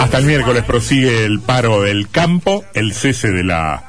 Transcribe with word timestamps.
Hasta 0.00 0.18
el 0.18 0.26
miércoles 0.26 0.64
prosigue 0.64 1.24
el 1.24 1.40
paro 1.40 1.82
del 1.82 2.08
campo, 2.10 2.62
el 2.74 2.92
cese 2.92 3.30
de 3.32 3.42
la 3.42 3.84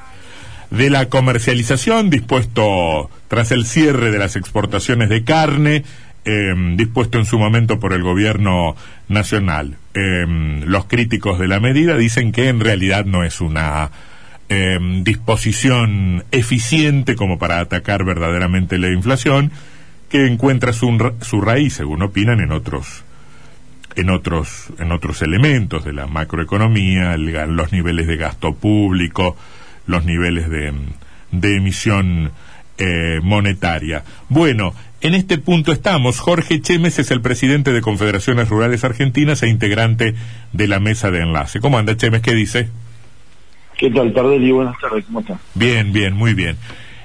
de 0.71 0.89
la 0.89 1.07
comercialización 1.07 2.09
dispuesto 2.09 3.09
tras 3.27 3.51
el 3.51 3.65
cierre 3.65 4.09
de 4.09 4.17
las 4.17 4.35
exportaciones 4.35 5.09
de 5.09 5.23
carne 5.23 5.83
em, 6.25 6.77
dispuesto 6.77 7.19
en 7.19 7.25
su 7.25 7.37
momento 7.37 7.79
por 7.79 7.93
el 7.93 8.01
gobierno 8.01 8.75
nacional. 9.09 9.75
Em, 9.93 10.63
los 10.63 10.85
críticos 10.85 11.37
de 11.37 11.47
la 11.47 11.59
medida 11.59 11.97
dicen 11.97 12.31
que 12.31 12.47
en 12.47 12.59
realidad 12.61 13.05
no 13.05 13.23
es 13.23 13.41
una 13.41 13.91
em, 14.49 15.03
disposición 15.03 16.23
eficiente 16.31 17.15
como 17.15 17.37
para 17.37 17.59
atacar 17.59 18.05
verdaderamente 18.05 18.77
la 18.77 18.89
inflación, 18.89 19.51
que 20.09 20.27
encuentra 20.27 20.71
su, 20.71 21.13
su 21.21 21.41
raíz, 21.41 21.73
según 21.73 22.03
opinan, 22.03 22.39
en 22.39 22.51
otros 22.51 23.03
en 23.95 24.09
otros, 24.09 24.67
en 24.79 24.91
otros 24.91 25.21
elementos 25.21 25.83
de 25.85 25.93
la 25.93 26.07
macroeconomía, 26.07 27.17
los 27.17 27.71
niveles 27.71 28.07
de 28.07 28.17
gasto 28.17 28.55
público, 28.55 29.35
los 29.85 30.05
niveles 30.05 30.49
de, 30.49 30.73
de 31.31 31.57
emisión 31.57 32.31
eh, 32.77 33.19
monetaria. 33.21 34.03
Bueno, 34.29 34.73
en 35.01 35.13
este 35.15 35.37
punto 35.37 35.71
estamos. 35.71 36.19
Jorge 36.19 36.61
Chemes 36.61 36.97
es 36.97 37.11
el 37.11 37.21
presidente 37.21 37.71
de 37.71 37.81
Confederaciones 37.81 38.49
Rurales 38.49 38.83
Argentinas 38.83 39.43
e 39.43 39.49
integrante 39.49 40.15
de 40.53 40.67
la 40.67 40.79
mesa 40.79 41.11
de 41.11 41.19
enlace. 41.19 41.59
¿Cómo 41.59 41.77
anda 41.77 41.97
Chemes? 41.97 42.21
¿Qué 42.21 42.33
dice? 42.33 42.69
¿Qué 43.77 43.89
tal, 43.91 44.13
Tardelli? 44.13 44.51
Buenas 44.51 44.79
tardes, 44.79 45.05
¿cómo 45.05 45.19
está? 45.19 45.39
Bien, 45.55 45.91
bien, 45.91 46.13
muy 46.13 46.33
bien. 46.33 46.57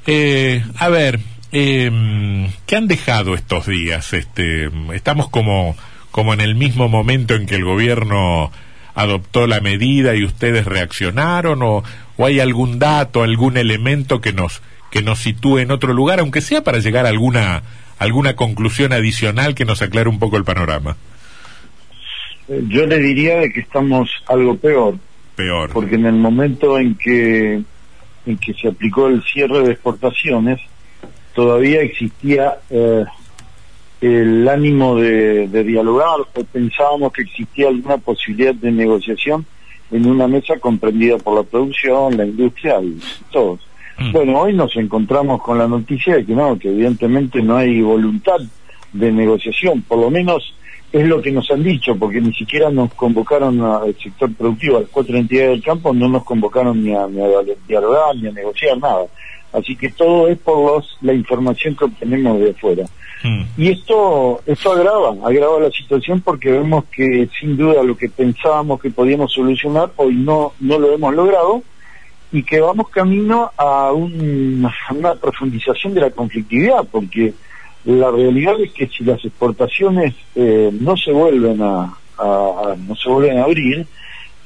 Eh, 0.07 0.65
a 0.79 0.89
ver, 0.89 1.21
eh, 1.53 2.49
¿qué 2.67 2.77
han 2.77 2.87
dejado 2.87 3.35
estos 3.35 3.67
días? 3.67 4.13
Este, 4.13 4.71
estamos 4.95 5.29
como 5.29 5.77
como 6.11 6.33
en 6.35 6.41
el 6.41 6.55
mismo 6.55 6.89
momento 6.89 7.35
en 7.35 7.47
que 7.47 7.57
el 7.57 7.65
gobierno 7.65 8.51
adoptó 8.95 9.47
la 9.47 9.61
medida 9.61 10.17
y 10.17 10.25
ustedes 10.25 10.65
reaccionaron 10.65 11.63
o, 11.63 11.85
hay 12.19 12.41
algún 12.41 12.81
dato, 12.81 13.23
algún 13.23 13.57
elemento 13.57 14.21
que 14.21 14.33
nos 14.33 14.61
que 14.91 15.03
nos 15.03 15.21
sitúe 15.21 15.59
en 15.59 15.71
otro 15.71 15.93
lugar, 15.93 16.19
aunque 16.19 16.41
sea 16.41 16.65
para 16.65 16.79
llegar 16.79 17.07
a 17.07 17.11
alguna 17.11 17.63
alguna 17.99 18.35
conclusión 18.35 18.93
adicional 18.93 19.55
que 19.55 19.65
nos 19.65 19.83
aclare 19.83 20.09
un 20.09 20.19
poco 20.19 20.37
el 20.37 20.45
panorama. 20.45 20.97
Eh, 22.49 22.63
yo 22.69 22.87
le 22.87 22.99
diría 22.99 23.39
de 23.39 23.53
que 23.53 23.61
estamos 23.61 24.11
algo 24.27 24.57
peor. 24.57 24.97
Peor. 25.37 25.71
Porque 25.71 25.95
en 25.95 26.07
el 26.07 26.15
momento 26.15 26.79
en 26.79 26.95
que 26.97 27.63
en 28.27 28.37
que 28.39 28.53
se 28.55 28.69
aplicó 28.69 29.07
el 29.09 29.23
cierre 29.23 29.63
de 29.63 29.73
exportaciones, 29.73 30.61
todavía 31.35 31.83
existía 31.83 32.59
eh, 32.69 33.05
el 34.01 34.49
ánimo 34.49 34.97
de, 34.97 35.49
dialogar, 35.65 36.19
pensábamos 36.53 37.13
que 37.13 37.23
existía 37.23 37.69
alguna 37.69 37.99
posibilidad 37.99 38.55
de 38.55 38.71
negociación 38.71 39.45
en 39.91 40.07
una 40.07 40.29
mesa 40.29 40.59
comprendida 40.59 41.19
por 41.19 41.35
la 41.35 41.43
producción, 41.43 42.17
la 42.17 42.27
industria 42.27 42.81
y 42.81 42.99
todos. 43.33 43.61
Mm. 43.99 44.13
Bueno, 44.13 44.41
hoy 44.41 44.53
nos 44.53 44.77
encontramos 44.77 45.43
con 45.43 45.59
la 45.59 45.67
noticia 45.67 46.17
de 46.17 46.25
que 46.25 46.35
no, 46.35 46.59
que 46.59 46.69
evidentemente 46.69 47.43
no 47.43 47.57
hay 47.57 47.81
voluntad 47.81 48.39
de 48.93 49.13
negociación, 49.13 49.83
por 49.83 49.99
lo 49.99 50.11
menos 50.11 50.55
es 50.93 51.07
lo 51.07 51.21
que 51.21 51.31
nos 51.31 51.51
han 51.51 51.63
dicho, 51.63 51.97
porque 51.97 52.21
ni 52.21 52.33
siquiera 52.33 52.71
nos 52.71 52.95
convocaron 52.95 53.61
al 53.61 53.95
sector 53.97 54.33
productivo, 54.33 54.79
a 54.79 54.81
las 54.81 54.89
cuatro 54.89 55.19
entidades 55.19 55.51
del 55.51 55.63
campo, 55.63 55.93
no 55.93 56.09
nos 56.09 56.25
convocaron 56.25 56.83
ni 56.83 56.95
a, 56.95 57.07
ni 57.07 57.21
a 57.21 57.29
dialogar, 57.67 58.17
ni 58.17 58.29
a 58.29 58.33
negociar, 58.33 58.79
nada. 58.79 59.05
Así 59.53 59.77
que 59.77 59.91
todo 59.91 60.29
es 60.29 60.39
por 60.39 60.59
los, 60.59 60.99
la 61.01 61.15
información 61.15 61.75
que 61.75 61.85
obtenemos 61.85 62.39
de 62.41 62.51
afuera. 62.51 62.85
Mm. 63.23 63.43
Y 63.57 63.69
esto, 63.71 64.41
esto 64.47 64.73
agrava, 64.73 65.15
agrava 65.27 65.61
la 65.61 65.71
situación 65.71 66.21
porque 66.21 66.53
vemos 66.53 66.85
que 66.93 67.29
sin 67.39 67.57
duda 67.57 67.83
lo 67.83 67.97
que 67.97 68.09
pensábamos 68.09 68.81
que 68.81 68.91
podíamos 68.91 69.33
solucionar 69.33 69.91
hoy 69.97 70.15
no, 70.15 70.53
no 70.61 70.79
lo 70.79 70.95
hemos 70.95 71.15
logrado 71.15 71.63
y 72.31 72.43
que 72.43 72.61
vamos 72.61 72.91
camino 72.91 73.51
a, 73.57 73.93
una 73.93 75.15
profundización 75.21 75.95
de 75.95 76.03
la 76.03 76.11
conflictividad 76.11 76.87
porque 76.91 77.33
la 77.85 78.11
realidad 78.11 78.61
es 78.61 78.73
que 78.73 78.87
si 78.87 79.03
las 79.03 79.25
exportaciones 79.25 80.15
eh, 80.35 80.71
no 80.79 80.97
se 80.97 81.11
vuelven 81.11 81.61
a, 81.63 81.97
no 82.19 82.95
se 82.97 83.09
vuelven 83.09 83.39
a 83.39 83.45
abrir 83.45 83.87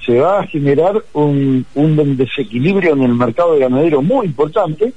se 0.04 0.18
va 0.18 0.40
a 0.40 0.46
generar 0.46 1.02
un, 1.12 1.64
un 1.74 2.16
desequilibrio 2.16 2.94
en 2.94 3.02
el 3.02 3.14
mercado 3.14 3.54
de 3.54 3.60
ganadero 3.60 4.02
muy 4.02 4.26
importante 4.26 4.92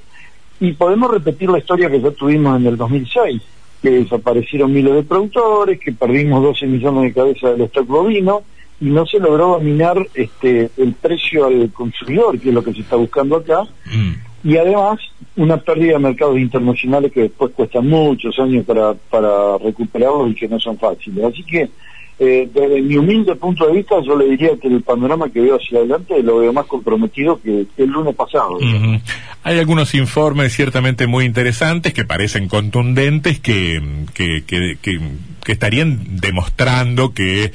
y 0.60 0.74
podemos 0.74 1.12
repetir 1.12 1.50
la 1.50 1.60
historia 1.60 1.90
que 1.90 2.02
ya 2.02 2.12
tuvimos 2.12 2.60
en 2.60 2.68
el 2.68 2.78
2006 2.78 3.42
que 3.82 3.92
desaparecieron 3.92 4.74
miles 4.74 4.96
de 4.96 5.04
productores, 5.04 5.80
que 5.80 5.92
perdimos 5.92 6.42
12 6.42 6.66
millones 6.66 7.04
de 7.04 7.14
cabezas 7.14 7.52
del 7.52 7.68
stock 7.68 7.86
bovino 7.86 8.42
y 8.82 8.86
no 8.86 9.06
se 9.06 9.20
logró 9.20 9.50
dominar 9.50 10.08
este, 10.16 10.72
el 10.78 10.94
precio 10.94 11.46
al 11.46 11.72
consumidor, 11.72 12.40
que 12.40 12.50
es 12.50 12.56
lo 12.56 12.64
que 12.64 12.74
se 12.74 12.82
está 12.82 12.96
buscando 12.96 13.36
acá, 13.36 13.62
mm. 13.62 14.50
y 14.50 14.58
además 14.58 15.00
una 15.36 15.58
pérdida 15.58 15.94
de 15.94 16.00
mercados 16.00 16.40
internacionales 16.40 17.12
que 17.12 17.22
después 17.22 17.52
cuesta 17.52 17.80
muchos 17.80 18.38
años 18.40 18.66
para, 18.66 18.96
para 18.96 19.58
recuperarlos 19.60 20.32
y 20.32 20.36
que 20.36 20.48
no 20.48 20.60
son 20.60 20.80
fáciles. 20.80 21.24
Así 21.24 21.44
que 21.44 21.70
eh, 22.18 22.50
desde 22.54 22.82
mi 22.82 22.96
humilde 22.96 23.36
punto 23.36 23.68
de 23.68 23.74
vista, 23.74 23.96
yo 24.02 24.16
le 24.16 24.30
diría 24.30 24.52
que 24.62 24.70
el 24.70 24.82
panorama 24.82 25.30
que 25.30 25.42
veo 25.42 25.58
hacia 25.58 25.80
adelante 25.80 26.24
lo 26.24 26.38
veo 26.38 26.54
más 26.54 26.66
comprometido 26.66 27.42
que, 27.42 27.66
el 27.78 27.90
lunes 27.90 28.16
pasado. 28.16 28.58
Hay 29.44 29.60
algunos 29.60 29.94
informes 29.96 30.54
ciertamente 30.54 31.08
muy 31.08 31.26
interesantes 31.26 31.94
que 31.94 32.06
parecen 32.06 32.48
contundentes 32.48 33.42
que, 33.42 33.82
que, 34.14 34.44
que, 34.46 35.02
estarían 35.46 36.20
demostrando 36.22 37.14
que 37.14 37.52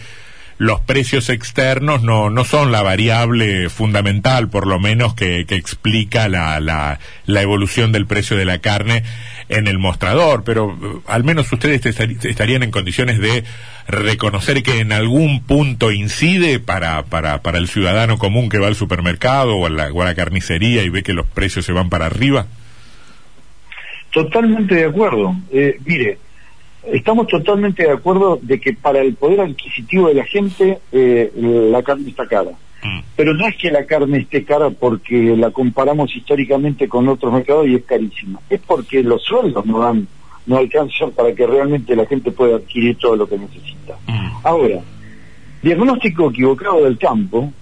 los 0.58 0.80
precios 0.80 1.30
externos 1.30 2.02
no, 2.02 2.28
no 2.28 2.44
son 2.44 2.70
la 2.70 2.82
variable 2.82 3.70
fundamental, 3.70 4.50
por 4.50 4.66
lo 4.66 4.78
menos, 4.78 5.14
que, 5.14 5.46
que 5.46 5.54
explica 5.54 6.28
la, 6.28 6.60
la, 6.60 7.00
la, 7.24 7.40
evolución 7.40 7.92
del 7.92 8.06
precio 8.06 8.36
de 8.36 8.44
la 8.44 8.58
carne 8.58 9.02
en 9.48 9.66
el 9.66 9.78
mostrador, 9.78 10.44
pero 10.44 10.70
eh, 10.70 11.00
al 11.06 11.24
menos 11.24 11.50
ustedes 11.50 11.84
estarían 11.86 12.62
en 12.62 12.70
condiciones 12.70 13.18
de 13.20 13.42
reconocer 13.90 14.62
que 14.62 14.80
en 14.80 14.92
algún 14.92 15.42
punto 15.42 15.90
incide 15.90 16.60
para, 16.60 17.02
para, 17.04 17.42
para 17.42 17.58
el 17.58 17.68
ciudadano 17.68 18.18
común 18.18 18.48
que 18.48 18.58
va 18.58 18.68
al 18.68 18.74
supermercado 18.74 19.56
o 19.56 19.66
a, 19.66 19.70
la, 19.70 19.92
o 19.92 20.02
a 20.02 20.04
la 20.04 20.14
carnicería 20.14 20.82
y 20.82 20.88
ve 20.88 21.02
que 21.02 21.12
los 21.12 21.26
precios 21.26 21.64
se 21.64 21.72
van 21.72 21.90
para 21.90 22.06
arriba. 22.06 22.46
Totalmente 24.12 24.74
de 24.74 24.84
acuerdo. 24.84 25.34
Eh, 25.52 25.78
mire, 25.84 26.18
Estamos 26.84 27.26
totalmente 27.26 27.82
de 27.82 27.90
acuerdo 27.90 28.38
de 28.40 28.58
que 28.58 28.72
para 28.72 29.00
el 29.00 29.14
poder 29.14 29.40
adquisitivo 29.40 30.08
de 30.08 30.14
la 30.14 30.24
gente 30.24 30.78
eh, 30.92 31.30
la 31.34 31.82
carne 31.82 32.08
está 32.08 32.26
cara. 32.26 32.52
Mm. 32.82 33.00
Pero 33.16 33.34
no 33.34 33.46
es 33.46 33.56
que 33.56 33.70
la 33.70 33.84
carne 33.84 34.18
esté 34.18 34.44
cara 34.44 34.70
porque 34.70 35.36
la 35.36 35.50
comparamos 35.50 36.14
históricamente 36.16 36.88
con 36.88 37.06
otros 37.08 37.32
mercados 37.32 37.66
y 37.68 37.74
es 37.74 37.84
carísima. 37.84 38.40
Es 38.48 38.60
porque 38.66 39.02
los 39.02 39.22
sueldos 39.22 39.66
no 39.66 39.80
dan, 39.80 40.08
no 40.50 40.58
alcanzan 40.58 41.12
para 41.12 41.32
que 41.32 41.46
realmente 41.46 41.94
la 41.94 42.06
gente 42.06 42.32
pueda 42.32 42.56
adquirir 42.56 42.96
todo 42.96 43.14
lo 43.14 43.28
que 43.28 43.38
necesita. 43.38 43.96
Mm. 44.08 44.30
Ahora, 44.42 44.80
diagnóstico 45.62 46.30
equivocado 46.30 46.82
del 46.84 46.98
campo 46.98 47.52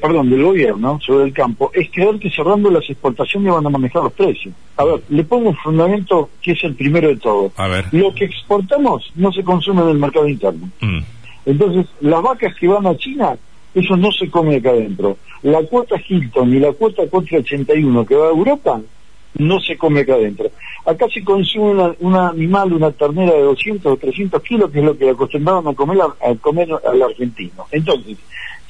perdón, 0.00 0.30
del 0.30 0.42
gobierno 0.42 0.98
sobre 1.04 1.24
el 1.24 1.32
campo, 1.32 1.70
es 1.74 1.90
creer 1.90 2.18
que 2.18 2.30
cerrando 2.30 2.70
las 2.70 2.88
exportaciones 2.88 3.52
van 3.52 3.66
a 3.66 3.70
manejar 3.70 4.02
los 4.02 4.12
precios. 4.12 4.54
A 4.76 4.84
ver, 4.84 5.02
le 5.10 5.24
pongo 5.24 5.50
un 5.50 5.56
fundamento 5.56 6.30
que 6.40 6.52
es 6.52 6.64
el 6.64 6.74
primero 6.74 7.08
de 7.08 7.16
todo. 7.16 7.52
A 7.56 7.68
ver. 7.68 7.84
Lo 7.92 8.14
que 8.14 8.24
exportamos 8.24 9.12
no 9.16 9.30
se 9.32 9.44
consume 9.44 9.82
en 9.82 9.88
el 9.88 9.98
mercado 9.98 10.26
interno. 10.26 10.70
Mm. 10.80 11.00
Entonces, 11.44 11.86
las 12.00 12.22
vacas 12.22 12.54
que 12.54 12.66
van 12.66 12.86
a 12.86 12.96
China, 12.96 13.36
eso 13.74 13.96
no 13.96 14.10
se 14.10 14.30
come 14.30 14.56
acá 14.56 14.70
adentro. 14.70 15.18
La 15.42 15.62
cuota 15.62 15.96
Hilton 16.08 16.54
y 16.54 16.60
la 16.60 16.72
cuota 16.72 17.06
contra 17.10 17.38
81 17.38 18.06
que 18.06 18.14
va 18.14 18.28
a 18.28 18.30
Europa, 18.30 18.80
no 19.38 19.60
se 19.60 19.76
come 19.76 20.00
acá 20.00 20.14
adentro. 20.14 20.50
Acá 20.88 21.06
se 21.12 21.22
consume 21.22 21.96
un 22.00 22.16
animal, 22.16 22.72
una 22.72 22.90
ternera 22.90 23.34
de 23.34 23.42
200 23.42 23.92
o 23.92 23.96
300 23.98 24.42
kilos, 24.42 24.70
que 24.70 24.78
es 24.78 24.84
lo 24.86 24.96
que 24.96 25.10
acostumbraban 25.10 25.68
a 25.68 25.74
comer, 25.74 25.98
a, 26.00 26.34
comer 26.36 26.66
al 26.82 27.02
argentino. 27.02 27.66
Entonces, 27.70 28.16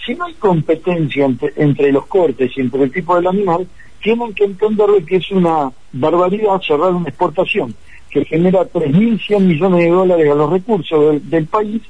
si 0.05 0.17
no 0.17 0.25
hay 0.25 0.35
competencia 0.35 1.31
entre, 1.55 1.93
los 1.93 2.07
cortes 2.07 2.51
y 2.57 2.61
entre 2.61 2.83
el 2.83 2.91
tipo 2.91 3.15
del 3.15 3.29
animal, 3.29 3.69
tienen 4.03 4.35
que 4.35 4.47
entender 4.47 4.89
que 5.07 5.17
es 5.17 5.31
una 5.31 5.71
barbaridad 5.93 6.61
cerrar 6.61 6.93
una 6.93 7.09
exportación 7.09 7.73
que 8.11 8.25
genera 8.25 8.63
3.100 8.63 9.41
millones 9.41 9.85
de 9.85 9.91
dólares 9.91 10.29
a 10.29 10.35
los 10.35 10.51
recursos 10.51 11.31
del, 11.31 11.47
país 11.47 11.83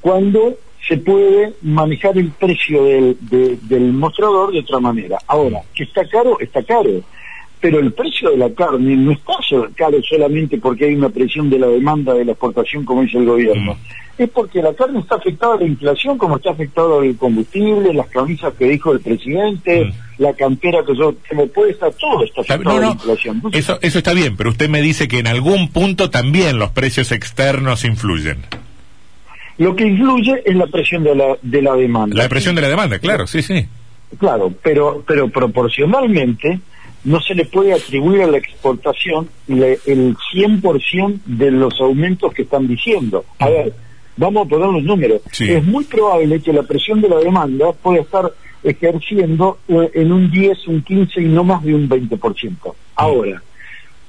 cuando 0.00 0.54
se 0.88 0.96
puede 0.96 1.52
manejar 1.60 2.16
el 2.16 2.30
precio 2.30 2.84
del, 2.84 3.18
del 3.20 3.92
mostrador 3.92 4.50
de 4.50 4.60
otra 4.60 4.80
manera. 4.80 5.18
Ahora, 5.26 5.60
que 5.74 5.84
está 5.84 6.08
caro, 6.08 6.40
está 6.40 6.62
caro 6.62 7.02
pero 7.64 7.80
el 7.80 7.94
precio 7.94 8.30
de 8.30 8.36
la 8.36 8.50
carne 8.52 8.94
no 8.94 9.10
está 9.12 9.32
caro 9.74 9.96
solamente 10.02 10.58
porque 10.58 10.84
hay 10.84 10.96
una 10.96 11.08
presión 11.08 11.48
de 11.48 11.58
la 11.58 11.66
demanda 11.66 12.12
de 12.12 12.26
la 12.26 12.32
exportación, 12.32 12.84
como 12.84 13.00
dice 13.00 13.16
el 13.16 13.24
gobierno. 13.24 13.72
Mm. 13.72 14.22
Es 14.22 14.28
porque 14.28 14.60
la 14.60 14.74
carne 14.74 15.00
está 15.00 15.14
afectada 15.14 15.54
a 15.54 15.56
la 15.60 15.64
inflación, 15.64 16.18
como 16.18 16.36
está 16.36 16.50
afectado 16.50 17.02
el 17.02 17.16
combustible, 17.16 17.94
las 17.94 18.08
camisas 18.08 18.52
que 18.52 18.68
dijo 18.68 18.92
el 18.92 19.00
presidente, 19.00 19.86
mm. 19.86 19.92
la 20.18 20.34
cantera 20.34 20.84
que 20.86 20.94
yo 20.94 21.14
tengo 21.26 21.46
puesta, 21.46 21.90
todo 21.92 22.22
está 22.22 22.42
afectado 22.42 22.76
a 22.76 22.80
la 22.80 22.90
inflación. 22.90 23.42
eso, 23.52 23.78
eso 23.80 23.96
está 23.96 24.12
bien, 24.12 24.36
pero 24.36 24.50
usted 24.50 24.68
me 24.68 24.82
dice 24.82 25.08
que 25.08 25.20
en 25.20 25.26
algún 25.26 25.70
punto 25.70 26.10
también 26.10 26.58
los 26.58 26.68
precios 26.72 27.12
externos 27.12 27.86
influyen. 27.86 28.42
Lo 29.56 29.74
que 29.74 29.86
influye 29.86 30.42
es 30.44 30.54
la 30.54 30.66
presión 30.66 31.02
de 31.02 31.14
la, 31.14 31.38
de 31.40 31.62
la 31.62 31.74
demanda. 31.76 32.14
La 32.14 32.28
presión 32.28 32.56
de 32.56 32.60
la 32.60 32.68
demanda, 32.68 32.98
claro, 32.98 33.26
sí, 33.26 33.40
sí. 33.40 33.66
Claro, 34.18 34.52
pero, 34.62 35.02
pero 35.06 35.30
proporcionalmente 35.30 36.60
no 37.04 37.20
se 37.20 37.34
le 37.34 37.44
puede 37.44 37.72
atribuir 37.72 38.22
a 38.22 38.26
la 38.26 38.38
exportación 38.38 39.28
el 39.48 40.16
100% 40.16 41.20
de 41.26 41.50
los 41.50 41.80
aumentos 41.80 42.32
que 42.32 42.42
están 42.42 42.66
diciendo. 42.66 43.24
A 43.38 43.48
ver, 43.48 43.74
vamos 44.16 44.46
a 44.46 44.48
poner 44.48 44.68
los 44.68 44.82
números. 44.82 45.22
Es 45.38 45.64
muy 45.64 45.84
probable 45.84 46.40
que 46.40 46.52
la 46.52 46.62
presión 46.62 47.00
de 47.00 47.08
la 47.08 47.18
demanda 47.18 47.72
pueda 47.72 48.00
estar 48.00 48.32
ejerciendo 48.62 49.58
eh, 49.68 49.90
en 49.94 50.10
un 50.10 50.30
10, 50.30 50.68
un 50.68 50.82
15 50.82 51.20
y 51.20 51.26
no 51.26 51.44
más 51.44 51.62
de 51.62 51.74
un 51.74 51.88
20%. 51.88 52.74
Ahora, 52.96 53.42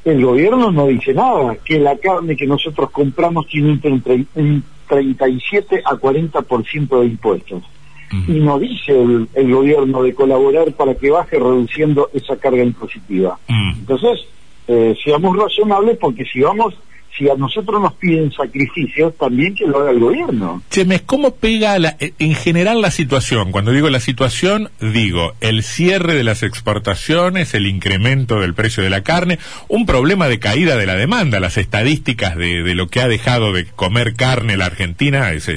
el 0.05 0.23
gobierno 0.23 0.71
no 0.71 0.87
dice 0.87 1.13
nada, 1.13 1.57
que 1.63 1.79
la 1.79 1.97
carne 1.97 2.37
que 2.37 2.47
nosotros 2.47 2.89
compramos 2.91 3.47
tiene 3.47 3.71
un, 3.71 4.63
37 4.87 5.81
a 5.83 5.95
40% 5.95 6.99
de 6.99 7.05
impuestos. 7.05 7.63
Y 8.11 8.39
no 8.39 8.59
dice 8.59 8.91
el, 9.01 9.51
gobierno 9.51 10.03
de 10.03 10.13
colaborar 10.13 10.71
para 10.73 10.95
que 10.95 11.09
baje 11.09 11.37
reduciendo 11.37 12.09
esa 12.13 12.37
carga 12.37 12.63
impositiva. 12.63 13.37
Entonces, 13.47 14.25
eh, 14.67 14.95
seamos 15.03 15.37
razonables 15.37 15.97
porque 15.97 16.25
si 16.25 16.41
vamos 16.41 16.73
si 17.17 17.29
a 17.29 17.35
nosotros 17.35 17.81
nos 17.81 17.93
piden 17.93 18.31
sacrificios, 18.31 19.15
también 19.17 19.55
que 19.55 19.65
lo 19.65 19.79
haga 19.79 19.91
el 19.91 19.99
gobierno. 19.99 20.61
Chemes, 20.69 21.01
¿cómo 21.03 21.35
pega 21.35 21.77
eh, 21.99 22.13
en 22.19 22.35
general 22.35 22.81
la 22.81 22.91
situación? 22.91 23.51
Cuando 23.51 23.71
digo 23.71 23.89
la 23.89 23.99
situación, 23.99 24.69
digo 24.81 25.33
el 25.39 25.63
cierre 25.63 26.13
de 26.13 26.23
las 26.23 26.43
exportaciones, 26.43 27.53
el 27.53 27.67
incremento 27.67 28.41
del 28.41 28.53
precio 28.53 28.83
de 28.83 28.89
la 28.89 29.01
carne, 29.01 29.39
un 29.69 29.85
problema 29.85 30.27
de 30.27 30.39
caída 30.39 30.75
de 30.75 30.85
la 30.85 30.95
demanda. 30.95 31.39
Las 31.39 31.57
estadísticas 31.57 32.35
de, 32.35 32.75
lo 32.75 32.87
que 32.89 33.01
ha 33.01 33.07
dejado 33.07 33.53
de 33.53 33.65
comer 33.65 34.15
carne 34.15 34.57
la 34.57 34.65
Argentina 34.65 35.31
es, 35.31 35.49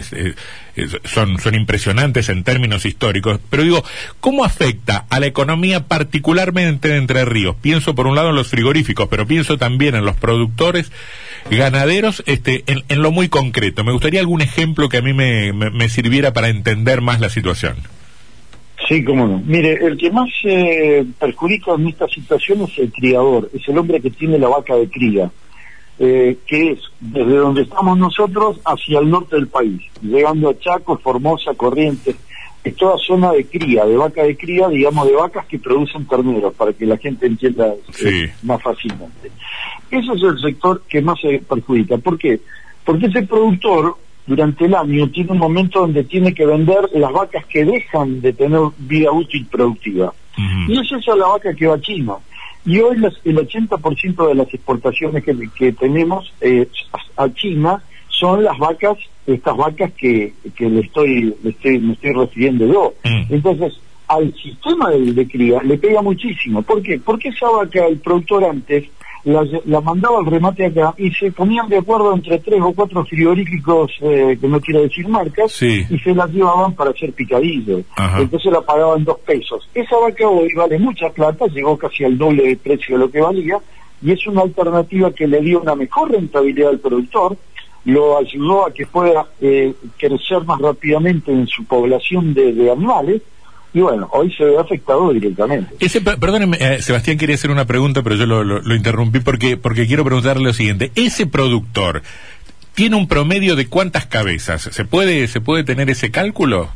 son 1.05 1.55
impresionantes 1.55 2.29
en 2.29 2.45
términos 2.45 2.87
históricos. 2.87 3.41
Pero 3.51 3.65
digo, 3.65 3.85
¿cómo 4.21 4.45
afecta 4.45 5.07
a 5.11 5.19
la 5.19 5.27
economía 5.27 5.87
particularmente 5.87 6.89
de 6.89 6.99
Entre 6.99 7.25
Ríos? 7.25 7.57
Pienso 7.61 7.97
por 7.97 8.07
un 8.07 8.15
lado 8.15 8.31
en 8.31 8.37
los 8.37 8.49
frigoríficos, 8.49 9.09
pero 9.09 9.27
pienso 9.27 9.59
también 9.59 9.97
en 9.97 10.05
los 10.05 10.17
productores 10.17 10.93
ganaderos 11.51 12.23
este, 12.27 12.65
en, 12.67 13.03
lo 13.03 13.11
muy 13.11 13.29
concreto. 13.29 13.85
Me 13.85 13.93
gustaría 13.93 14.21
algún 14.21 14.41
ejemplo 14.41 14.89
que 14.89 14.99
a 14.99 15.03
mí 15.03 15.13
me, 15.13 15.53
me, 15.53 15.89
sirviera 15.89 16.33
para 16.33 16.49
entender 16.49 17.01
más 17.01 17.21
la 17.21 17.29
situación. 17.29 17.77
Sí, 18.89 19.05
cómo 19.05 19.27
no. 19.27 19.43
Mire, 19.45 19.85
el 19.85 19.99
que 19.99 20.11
más 20.11 20.29
eh, 20.45 21.05
perjudica 21.19 21.75
en 21.75 21.89
esta 21.89 22.09
situación 22.09 22.63
es 22.63 22.79
el 22.79 22.93
criador, 22.93 23.51
es 23.53 23.67
el 23.69 23.77
hombre 23.77 24.01
que 24.01 24.11
tiene 24.11 24.39
la 24.39 24.49
vaca 24.49 24.77
de 24.77 24.89
cría, 24.89 25.31
eh, 25.99 26.39
que 26.47 26.73
es 26.73 26.81
desde 27.01 27.37
donde 27.37 27.63
estamos 27.63 27.99
nosotros 27.99 28.61
hacia 28.65 29.01
el 29.01 29.11
norte 29.11 29.37
del 29.37 29.49
país, 29.49 29.83
llegando 30.01 30.51
a 30.51 30.59
Chaco, 30.59 30.97
Formosa, 30.99 31.55
Corrientes, 31.55 32.17
es 32.69 32.77
toda 32.77 32.97
zona 32.99 33.33
de 33.33 33.45
cría, 33.45 33.85
de 33.85 33.97
vaca 33.97 34.23
de 34.23 34.37
cría, 34.37 34.69
digamos, 34.69 35.07
de 35.07 35.15
vacas 35.15 35.47
que 35.47 35.59
producen 35.59 36.07
terneros, 36.07 36.55
para 36.55 36.73
que 36.73 36.87
la 36.87 36.97
gente 36.97 37.27
entienda 37.27 37.75
eh, 38.05 38.33
más 38.43 38.63
fácilmente. 38.63 39.31
Ese 39.91 40.13
es 40.13 40.23
el 40.23 40.39
sector 40.39 40.83
que 40.89 41.01
más 41.03 41.21
se 41.21 41.39
perjudica. 41.39 41.99
¿Por 41.99 42.19
qué? 42.19 42.41
Porque 42.85 43.07
ese 43.07 43.23
productor 43.23 43.97
durante 44.27 44.67
el 44.67 44.75
año 44.75 45.09
tiene 45.09 45.33
un 45.33 45.39
momento 45.39 45.81
donde 45.81 46.05
tiene 46.05 46.35
que 46.35 46.45
vender 46.45 46.91
las 46.95 47.13
vacas 47.13 47.47
que 47.47 47.65
dejan 47.65 48.21
de 48.21 48.33
tener 48.33 48.61
vida 48.79 49.11
útil 49.11 49.47
productiva. 49.47 50.13
Y 50.69 50.79
es 50.79 50.93
esa 50.93 51.17
la 51.17 51.27
vaca 51.27 51.53
que 51.53 51.67
va 51.67 51.75
a 51.75 51.81
China. 51.81 52.15
Y 52.65 52.79
hoy 52.79 52.97
el 53.25 53.37
80% 53.37 54.29
de 54.29 54.35
las 54.35 54.53
exportaciones 54.55 55.25
que, 55.25 55.73
tenemos 55.73 56.33
eh, 56.41 56.69
a 57.17 57.33
China 57.33 57.83
son 58.19 58.45
las 58.45 58.59
vacas, 58.59 58.97
estas 59.27 59.57
vacas 59.57 59.93
que, 59.93 60.33
le, 60.59 60.81
estoy, 60.81 61.35
le 61.43 61.51
estoy, 61.51 61.79
me 61.79 61.93
estoy 61.93 62.13
refiriendo 62.13 62.67
yo. 62.67 62.95
Mm. 63.05 63.35
Entonces, 63.35 63.81
al 64.09 64.35
sistema 64.35 64.91
de, 64.91 65.13
de, 65.13 65.29
cría 65.29 65.63
le 65.63 65.79
pega 65.79 66.03
muchísimo. 66.03 66.63
¿Por 66.63 66.83
qué? 66.83 66.99
Porque 66.99 67.29
esa 67.29 67.49
vaca, 67.51 67.87
el 67.87 67.99
productor 67.99 68.45
antes, 68.45 68.85
la, 69.25 69.81
mandaba 69.81 70.19
al 70.19 70.27
remate 70.27 70.67
acá 70.67 70.95
y 70.97 71.11
se 71.11 71.31
ponían 71.33 71.69
de 71.69 71.79
acuerdo 71.79 72.15
entre 72.15 72.39
tres 72.39 72.61
o 72.63 72.73
cuatro 72.73 73.05
frigoríficos, 73.05 73.93
eh, 74.01 74.39
que 74.41 74.49
no 74.49 74.61
quiero 74.61 74.83
decir 74.83 75.07
marcas, 75.09 75.61
y 75.63 75.99
se 75.99 76.15
las 76.15 76.31
llevaban 76.31 76.75
para 76.75 76.91
hacer 76.91 77.13
picadillo. 77.13 77.83
Entonces 78.19 78.53
la 78.53 78.61
pagaban 78.61 79.05
dos 79.05 79.19
pesos. 79.21 79.69
Esa 79.75 79.97
vaca 79.97 80.27
hoy 80.27 80.53
vale 80.55 80.79
mucha 80.79 81.11
plata, 81.11 81.47
llegó 81.47 81.77
casi 81.77 82.05
al 82.05 82.17
doble 82.17 82.45
de 82.45 82.57
precio 82.57 82.97
de 82.97 83.05
lo 83.05 83.11
que 83.11 83.21
valía, 83.21 83.59
y 84.01 84.13
es 84.13 84.27
una 84.27 84.43
alternativa 84.43 85.13
que 85.13 85.27
le 85.27 85.41
dio 85.41 85.61
una 85.61 85.75
mejor 85.75 86.11
rentabilidad 86.13 86.71
al 86.71 86.79
productor, 86.79 87.37
lo 87.89 88.19
ayudó 88.19 88.67
a 88.67 88.73
que 88.73 88.87
pueda 88.87 89.27
eh, 89.41 89.75
crecer 89.99 90.45
más 90.45 90.61
rápidamente 90.61 91.33
en 91.33 91.47
su 91.47 91.65
población 91.65 92.35
de 92.35 92.71
animales, 92.71 93.23
y 93.75 93.81
bueno, 93.81 94.09
hoy 94.13 94.33
se 94.35 94.45
ve 94.45 94.59
afectado 94.59 95.13
directamente. 95.13 95.75
Ese, 95.79 96.01
perdóneme, 96.01 96.57
eh, 96.61 96.83
Sebastián 96.83 97.19
quería 97.19 97.35
hacer 97.35 97.51
una 97.51 97.67
pregunta, 97.67 98.03
pero 98.03 98.17
yo 98.17 98.27
lo, 98.27 98.75
interrumpí 98.75 99.21
porque, 99.21 99.57
porque 99.57 99.87
quiero 99.87 100.05
preguntarle 100.05 100.45
lo 100.45 100.53
siguiente. 100.53 100.91
¿Ese 100.95 101.27
productor 101.27 102.03
tiene 102.75 102.97
un 102.97 103.09
promedio 103.09 103.57
de 103.57 103.69
cuántas 103.69 104.07
cabezas? 104.07 104.63
¿Se 104.63 104.85
puede, 104.85 105.29
se 105.29 105.41
puede 105.41 105.65
tener 105.65 105.91
ese 105.91 106.11
cálculo? 106.11 106.69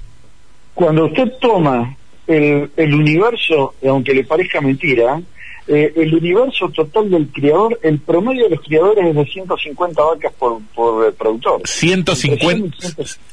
Cuando 0.75 1.07
usted 1.07 1.33
toma 1.41 1.97
el, 2.27 2.71
el 2.77 2.95
universo, 2.95 3.75
aunque 3.85 4.15
le 4.15 4.25
parezca 4.25 4.61
mentira, 4.61 5.21
eh, 5.69 5.93
el 5.95 6.13
universo 6.15 6.69
total 6.71 7.09
del 7.09 7.29
criador, 7.29 7.79
el 7.83 8.01
promedio 8.01 8.45
de 8.45 8.57
los 8.57 8.65
criadores 8.65 9.07
es 9.07 9.15
de 9.15 9.25
150 9.25 10.03
vacas 10.03 10.33
por, 10.37 10.61
por 10.75 11.09
eh, 11.09 11.13
productor. 11.17 11.61
150. 11.65 12.77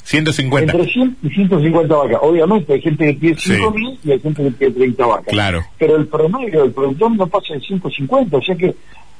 150. 0.04 0.72
Entre 0.72 0.94
100 0.94 1.18
y 1.24 1.30
150 1.30 1.96
vacas. 1.96 2.20
Obviamente 2.22 2.74
hay 2.74 2.82
gente 2.82 3.06
que 3.08 3.14
tiene 3.14 3.36
5.000 3.36 3.98
y 4.04 4.12
hay 4.12 4.20
gente 4.20 4.44
que 4.44 4.52
tiene 4.52 4.74
30 4.74 5.06
vacas. 5.08 5.34
Claro. 5.34 5.66
Pero 5.80 5.96
el 5.96 6.08
promedio 6.08 6.62
del 6.62 6.72
productor 6.72 7.12
no 7.12 7.26
pasa 7.26 7.56
de 7.56 7.62
150, 7.62 8.38
o 8.38 8.42
sea 8.44 8.56
que 8.56 8.76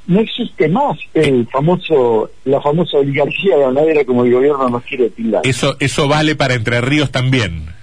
no 0.06 0.20
existe 0.20 0.68
más 0.68 0.96
el 1.12 1.46
famoso 1.48 2.30
la 2.44 2.60
famosa 2.60 2.98
oligarquía 2.98 3.58
ganadera 3.58 4.04
como 4.04 4.24
el 4.24 4.32
gobierno 4.32 4.68
nos 4.68 4.84
quiere 4.84 5.10
tildar. 5.10 5.42
Eso 5.44 5.76
eso 5.80 6.06
vale 6.06 6.36
para 6.36 6.54
Entre 6.54 6.80
Ríos 6.80 7.10
también. 7.10 7.79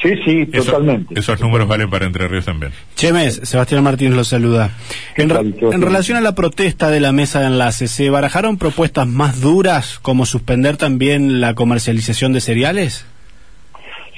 Sí, 0.00 0.10
sí, 0.24 0.46
totalmente. 0.46 1.18
Esos 1.18 1.40
números 1.40 1.66
valen 1.66 1.90
para 1.90 2.06
Entre 2.06 2.28
Ríos 2.28 2.44
también. 2.44 2.72
Chemes, 2.94 3.40
Sebastián 3.42 3.82
Martínez 3.82 4.14
lo 4.14 4.22
saluda. 4.22 4.70
En, 5.16 5.30
en, 5.30 5.82
relación 5.82 6.16
a 6.16 6.20
la 6.20 6.36
protesta 6.36 6.90
de 6.90 7.00
la 7.00 7.10
mesa 7.10 7.40
de 7.40 7.46
enlace, 7.46 7.88
¿se 7.88 8.08
barajaron 8.08 8.58
propuestas 8.58 9.08
más 9.08 9.40
duras 9.40 9.98
como 9.98 10.24
suspender 10.24 10.76
también 10.76 11.40
la 11.40 11.54
comercialización 11.54 12.32
de 12.32 12.40
cereales? 12.40 13.06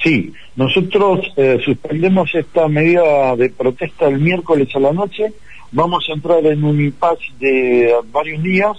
Sí, 0.02 0.32
nosotros 0.56 1.20
eh, 1.36 1.58
suspendemos 1.64 2.34
esta 2.34 2.68
medida 2.68 3.34
de 3.36 3.48
protesta 3.48 4.08
el 4.08 4.18
miércoles 4.18 4.68
a 4.74 4.80
la 4.80 4.92
noche. 4.92 5.32
Vamos 5.72 6.06
a 6.08 6.12
entrar 6.12 6.44
en 6.44 6.62
un 6.62 6.80
impasse 6.80 7.24
de 7.38 7.94
varios 8.12 8.42
días 8.42 8.76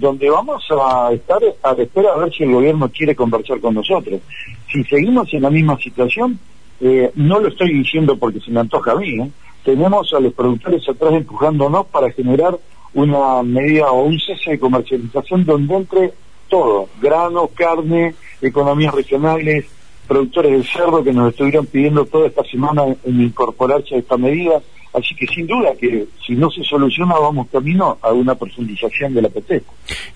donde 0.00 0.30
vamos 0.30 0.64
a 0.70 1.12
estar 1.12 1.38
a 1.62 1.74
la 1.74 1.82
espera 1.82 2.12
a 2.14 2.18
ver 2.18 2.32
si 2.32 2.44
el 2.44 2.52
gobierno 2.52 2.88
quiere 2.88 3.14
conversar 3.14 3.60
con 3.60 3.74
nosotros. 3.74 4.20
Si 4.72 4.82
seguimos 4.84 5.32
en 5.34 5.42
la 5.42 5.50
misma 5.50 5.76
situación, 5.76 6.38
eh, 6.80 7.12
no 7.14 7.38
lo 7.38 7.48
estoy 7.48 7.74
diciendo 7.74 8.16
porque 8.16 8.40
se 8.40 8.50
me 8.50 8.60
antoja 8.60 8.92
a 8.92 8.96
mí, 8.96 9.20
¿eh? 9.20 9.30
tenemos 9.62 10.12
a 10.14 10.20
los 10.20 10.32
productores 10.32 10.88
atrás 10.88 11.12
empujándonos 11.12 11.86
para 11.88 12.10
generar 12.10 12.58
una 12.94 13.42
medida 13.42 13.92
o 13.92 14.04
un 14.04 14.18
cese 14.18 14.52
de 14.52 14.58
comercialización 14.58 15.44
donde 15.44 15.74
entre 15.76 16.12
todo, 16.48 16.88
grano, 17.00 17.48
carne, 17.54 18.14
economías 18.40 18.94
regionales, 18.94 19.66
productores 20.08 20.52
del 20.52 20.64
cerdo 20.64 21.04
que 21.04 21.12
nos 21.12 21.30
estuvieron 21.30 21.66
pidiendo 21.66 22.06
toda 22.06 22.26
esta 22.26 22.42
semana 22.44 22.84
en 23.04 23.20
incorporarse 23.20 23.94
a 23.94 23.98
esta 23.98 24.16
medida. 24.16 24.62
Así 24.92 25.14
que 25.14 25.26
sin 25.28 25.46
duda 25.46 25.70
que 25.78 26.06
si 26.26 26.34
no 26.34 26.50
se 26.50 26.64
soluciona 26.64 27.14
vamos 27.14 27.46
camino 27.52 27.98
a 28.02 28.12
una 28.12 28.34
profundización 28.34 29.14
de 29.14 29.22
la 29.22 29.28
PT. 29.28 29.62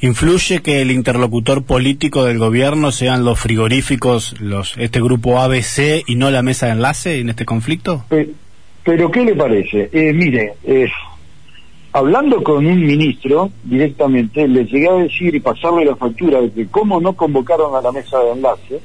¿Influye 0.01 0.63
que 0.63 0.83
el 0.83 0.91
interlocutor 0.91 1.65
político 1.65 2.25
del 2.25 2.39
gobierno 2.39 2.91
sean 2.91 3.25
los 3.25 3.39
frigoríficos, 3.39 4.41
los 4.41 4.77
este 4.77 5.01
grupo 5.01 5.39
ABC 5.39 6.03
y 6.07 6.17
no 6.17 6.31
la 6.31 6.43
mesa 6.43 6.67
de 6.67 6.73
enlace 6.73 7.21
en 7.21 7.31
este 7.31 7.45
conflicto? 7.45 8.05
pero 8.85 9.11
¿qué 9.11 9.25
le 9.25 9.35
parece? 9.35 9.89
Eh, 9.93 10.13
mire, 10.13 10.55
eh, 10.65 10.89
hablando 11.93 12.43
con 12.43 12.67
un 12.67 12.85
ministro 12.85 13.51
directamente, 13.63 14.47
le 14.47 14.65
llegué 14.65 14.89
a 14.89 14.95
decir 14.95 15.35
y 15.35 15.41
pasarle 15.41 15.87
la 15.87 15.97
factura 15.97 16.41
de 16.41 16.53
que 16.53 16.67
cómo 16.67 17.01
no 17.01 17.15
convocaron 17.15 17.75
a 17.75 17.81
la 17.81 17.93
mesa 17.93 18.19
de 18.19 18.33
enlace, 18.33 18.81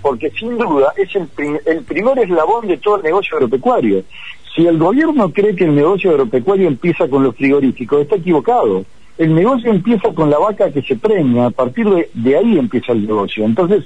porque 0.00 0.30
sin 0.30 0.56
duda 0.56 0.92
es 0.96 1.14
el, 1.16 1.28
el 1.66 1.82
primer 1.82 2.18
eslabón 2.18 2.66
de 2.68 2.78
todo 2.78 2.96
el 2.96 3.02
negocio 3.02 3.36
agropecuario. 3.36 4.04
Si 4.56 4.66
el 4.66 4.78
gobierno 4.78 5.30
cree 5.34 5.54
que 5.54 5.64
el 5.64 5.74
negocio 5.74 6.12
agropecuario 6.12 6.66
empieza 6.66 7.06
con 7.08 7.22
los 7.22 7.36
frigoríficos, 7.36 8.00
está 8.00 8.16
equivocado. 8.16 8.86
El 9.18 9.34
negocio 9.34 9.70
empieza 9.70 10.10
con 10.14 10.30
la 10.30 10.38
vaca 10.38 10.70
que 10.70 10.80
se 10.80 10.96
preña, 10.96 11.46
a 11.46 11.50
partir 11.50 11.86
de, 12.14 12.36
ahí 12.38 12.58
empieza 12.58 12.92
el 12.92 13.06
negocio. 13.06 13.44
Entonces, 13.44 13.84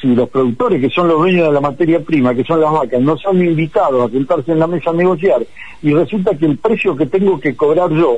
si 0.00 0.14
los 0.14 0.30
productores, 0.30 0.80
que 0.80 0.88
son 0.88 1.08
los 1.08 1.18
dueños 1.18 1.48
de 1.48 1.52
la 1.52 1.60
materia 1.60 2.00
prima, 2.00 2.34
que 2.34 2.44
son 2.44 2.62
las 2.62 2.72
vacas, 2.72 3.00
no 3.02 3.18
son 3.18 3.44
invitados 3.44 4.08
a 4.08 4.12
sentarse 4.12 4.52
en 4.52 4.58
la 4.58 4.66
mesa 4.66 4.88
a 4.88 4.94
negociar, 4.94 5.46
y 5.82 5.92
resulta 5.92 6.34
que 6.34 6.46
el 6.46 6.56
precio 6.56 6.96
que 6.96 7.06
tengo 7.06 7.38
que 7.38 7.54
cobrar 7.54 7.90
yo 7.90 8.16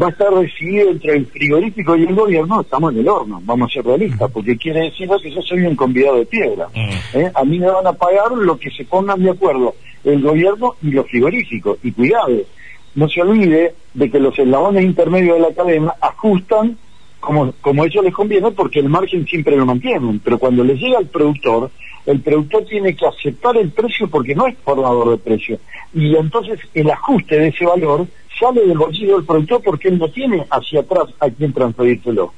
va 0.00 0.06
a 0.08 0.10
estar 0.10 0.34
decidido 0.34 0.90
entre 0.90 1.16
el 1.16 1.26
frigorífico 1.26 1.96
y 1.96 2.04
el 2.04 2.14
gobierno, 2.14 2.60
estamos 2.60 2.92
en 2.92 3.00
el 3.00 3.08
horno, 3.08 3.40
vamos 3.44 3.70
a 3.70 3.74
ser 3.74 3.86
realistas, 3.86 4.30
porque 4.30 4.58
quiere 4.58 4.80
decir 4.80 5.08
que 5.22 5.30
yo 5.30 5.40
soy 5.40 5.62
un 5.62 5.74
convidado 5.74 6.16
de 6.16 6.26
piedra. 6.26 6.68
¿eh? 7.14 7.30
A 7.34 7.44
mí 7.44 7.58
me 7.58 7.70
van 7.70 7.86
a 7.86 7.92
pagar 7.94 8.30
lo 8.32 8.58
que 8.58 8.70
se 8.70 8.84
pongan 8.84 9.22
de 9.22 9.30
acuerdo 9.30 9.74
el 10.04 10.22
gobierno 10.22 10.74
y 10.82 10.90
los 10.90 11.06
frigoríficos. 11.06 11.78
Y 11.82 11.92
cuidado, 11.92 12.38
no 12.94 13.08
se 13.08 13.22
olvide 13.22 13.74
de 13.94 14.10
que 14.10 14.20
los 14.20 14.38
eslabones 14.38 14.84
intermedios 14.84 15.36
de 15.36 15.42
la 15.42 15.54
cadena 15.54 15.94
ajustan 16.00 16.76
como, 17.20 17.52
como 17.60 17.84
ellos 17.84 18.02
les 18.02 18.14
conviene 18.14 18.50
porque 18.50 18.80
el 18.80 18.88
margen 18.88 19.26
siempre 19.26 19.56
lo 19.56 19.66
mantienen, 19.66 20.18
pero 20.20 20.38
cuando 20.38 20.64
les 20.64 20.80
llega 20.80 20.98
al 20.98 21.06
productor, 21.06 21.70
el 22.06 22.20
productor 22.20 22.64
tiene 22.64 22.96
que 22.96 23.06
aceptar 23.06 23.56
el 23.56 23.70
precio 23.70 24.08
porque 24.08 24.34
no 24.34 24.46
es 24.46 24.56
formador 24.64 25.10
de 25.10 25.18
precio. 25.18 25.58
Y 25.94 26.16
entonces 26.16 26.58
el 26.74 26.90
ajuste 26.90 27.38
de 27.38 27.48
ese 27.48 27.66
valor 27.66 28.06
sale 28.38 28.66
del 28.66 28.78
bolsillo 28.78 29.16
del 29.16 29.26
productor 29.26 29.62
porque 29.62 29.88
él 29.88 29.98
no 29.98 30.08
tiene 30.08 30.46
hacia 30.50 30.80
atrás 30.80 31.08
a 31.20 31.28
quien 31.28 31.52
transferírselo. 31.52 32.32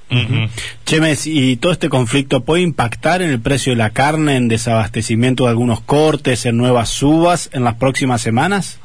Chemes, 0.84 1.26
¿y 1.26 1.56
todo 1.56 1.72
este 1.72 1.88
conflicto 1.88 2.42
puede 2.42 2.62
impactar 2.62 3.22
en 3.22 3.30
el 3.30 3.40
precio 3.40 3.72
de 3.72 3.76
la 3.76 3.90
carne, 3.90 4.36
en 4.36 4.48
desabastecimiento 4.48 5.44
de 5.44 5.50
algunos 5.50 5.80
cortes, 5.80 6.44
en 6.44 6.56
nuevas 6.56 6.88
subas 6.88 7.48
en 7.52 7.64
las 7.64 7.76
próximas 7.76 8.20
semanas? 8.20 8.81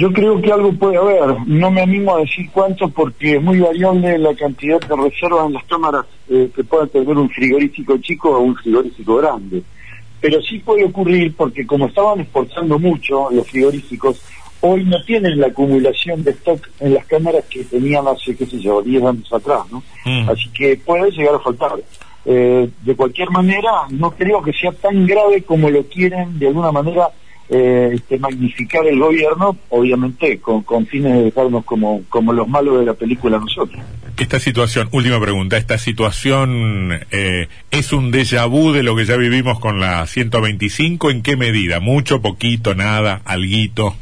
Yo 0.00 0.10
creo 0.10 0.40
que 0.40 0.50
algo 0.50 0.72
puede 0.72 0.96
haber, 0.96 1.46
no 1.46 1.70
me 1.70 1.82
animo 1.82 2.16
a 2.16 2.20
decir 2.20 2.48
cuánto 2.54 2.88
porque 2.88 3.36
es 3.36 3.42
muy 3.42 3.60
variable 3.60 4.16
la 4.16 4.34
cantidad 4.34 4.80
de 4.80 4.96
reservas 4.96 5.46
en 5.48 5.52
las 5.52 5.64
cámaras 5.64 6.06
eh, 6.30 6.50
que 6.56 6.64
pueda 6.64 6.86
tener 6.86 7.18
un 7.18 7.28
frigorífico 7.28 7.98
chico 7.98 8.30
o 8.30 8.40
un 8.40 8.56
frigorífico 8.56 9.16
grande. 9.16 9.62
Pero 10.18 10.40
sí 10.40 10.58
puede 10.60 10.86
ocurrir 10.86 11.36
porque 11.36 11.66
como 11.66 11.84
estaban 11.84 12.18
exportando 12.20 12.78
mucho 12.78 13.28
los 13.30 13.46
frigoríficos, 13.46 14.22
hoy 14.62 14.84
no 14.84 15.04
tienen 15.04 15.38
la 15.38 15.48
acumulación 15.48 16.24
de 16.24 16.30
stock 16.30 16.66
en 16.80 16.94
las 16.94 17.04
cámaras 17.04 17.44
que 17.50 17.64
tenían 17.64 18.08
hace, 18.08 18.34
qué 18.34 18.46
sé 18.46 18.58
yo, 18.58 18.80
10 18.80 19.04
años 19.04 19.30
atrás, 19.30 19.70
¿no? 19.70 19.82
Mm. 20.06 20.30
Así 20.30 20.48
que 20.48 20.78
puede 20.78 21.10
llegar 21.10 21.34
a 21.34 21.40
faltar. 21.40 21.72
Eh, 22.24 22.70
de 22.84 22.96
cualquier 22.96 23.28
manera, 23.28 23.70
no 23.90 24.12
creo 24.12 24.40
que 24.40 24.54
sea 24.54 24.72
tan 24.72 25.06
grave 25.06 25.42
como 25.42 25.68
lo 25.68 25.84
quieren 25.84 26.38
de 26.38 26.46
alguna 26.46 26.72
manera 26.72 27.10
eh, 27.52 27.90
este, 27.94 28.16
magnificar 28.18 28.86
el 28.86 28.98
gobierno, 28.98 29.56
obviamente 29.70 30.38
con, 30.38 30.62
con 30.62 30.86
fines 30.86 31.14
de 31.14 31.24
dejarnos 31.24 31.64
como, 31.64 32.02
como 32.08 32.32
los 32.32 32.46
malos 32.46 32.78
de 32.78 32.86
la 32.86 32.94
película 32.94 33.38
nosotros. 33.38 33.82
Esta 34.16 34.38
situación, 34.38 34.88
última 34.92 35.20
pregunta, 35.20 35.56
¿esta 35.56 35.76
situación 35.76 36.92
eh, 37.10 37.48
es 37.72 37.92
un 37.92 38.12
déjà 38.12 38.46
vu 38.48 38.70
de 38.70 38.84
lo 38.84 38.94
que 38.94 39.04
ya 39.04 39.16
vivimos 39.16 39.58
con 39.58 39.80
la 39.80 40.06
125? 40.06 41.10
¿En 41.10 41.22
qué 41.22 41.36
medida? 41.36 41.80
¿Mucho, 41.80 42.22
poquito, 42.22 42.74
nada, 42.76 43.20
alguito? 43.24 43.96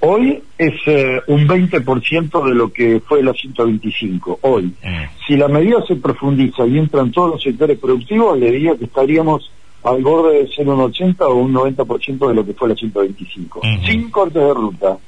Hoy 0.00 0.42
es 0.58 0.74
eh, 0.86 1.20
un 1.28 1.46
20% 1.46 2.48
de 2.48 2.54
lo 2.54 2.72
que 2.72 3.00
fue 3.06 3.22
la 3.22 3.32
125, 3.32 4.40
hoy. 4.42 4.64
Mm. 4.82 5.26
Si 5.26 5.36
la 5.36 5.48
medida 5.48 5.84
se 5.86 5.96
profundiza 5.96 6.66
y 6.66 6.78
entran 6.78 7.12
todos 7.12 7.30
los 7.32 7.42
sectores 7.42 7.78
productivos, 7.78 8.38
le 8.38 8.50
diría 8.50 8.76
que 8.76 8.86
estaríamos 8.86 9.50
al 9.86 10.02
borde 10.02 10.42
de 10.42 10.48
ser 10.48 10.68
un 10.68 10.80
80 10.80 11.26
o 11.26 11.34
un 11.36 11.54
90% 11.54 12.28
de 12.28 12.34
lo 12.34 12.44
que 12.44 12.54
fue 12.54 12.68
la 12.68 12.74
125, 12.74 13.60
sin 13.86 14.10
cortes 14.10 14.42
de 14.42 14.54
ruta. 14.54 14.98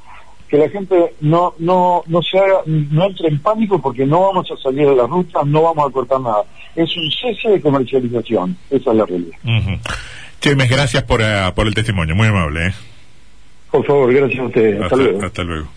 Que 0.49 0.57
la 0.57 0.71
gente 0.71 1.15
no 1.21 1.53
no 1.59 2.03
no 2.07 2.23
se 2.23 2.39
haga, 2.39 2.63
no 2.65 3.05
entre 3.05 3.29
en 3.29 3.39
pánico 3.41 3.83
porque 3.83 4.07
no 4.07 4.23
vamos 4.23 4.51
a 4.51 4.57
salir 4.57 4.89
de 4.89 4.97
la 4.97 5.07
ruta, 5.07 5.41
no 5.45 5.63
vamos 5.63 5.87
a 5.87 5.93
cortar 5.93 6.21
nada. 6.21 6.45
Es 6.75 6.97
un 6.97 7.11
cese 7.11 7.51
de 7.51 7.61
comercialización, 7.61 8.57
esa 8.71 8.91
es 8.91 8.97
la 8.97 9.05
realidad. 9.05 9.37
Chemes, 10.41 10.71
gracias 10.71 11.03
por, 11.03 11.21
uh, 11.21 11.53
por 11.55 11.67
el 11.67 11.75
testimonio, 11.75 12.15
muy 12.15 12.29
amable. 12.29 12.69
¿eh? 12.69 12.73
Por 13.71 13.85
favor, 13.85 14.15
gracias 14.15 14.41
a 14.41 14.45
ustedes. 14.45 14.81
Hasta, 14.81 14.97
luego. 14.97 15.23
Hasta 15.23 15.43
luego. 15.43 15.69